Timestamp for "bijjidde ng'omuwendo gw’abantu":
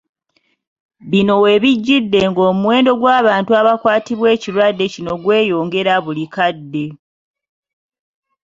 1.63-3.51